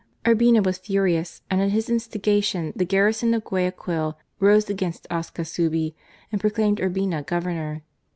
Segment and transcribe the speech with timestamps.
[0.25, 5.93] Urbina was furious, and at his instigation the garrison of Guaya quil rose against Ascasubi
[6.31, 7.83] and proclaimed Urbina Governor.